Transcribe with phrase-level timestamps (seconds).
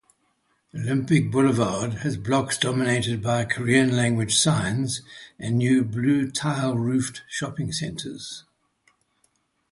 [0.73, 5.03] Olympic Boulevard has blocks dominated by Korean-language signs
[5.37, 8.43] and new blue-tile-roofed shopping centers.